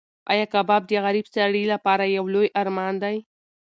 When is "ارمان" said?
2.61-2.93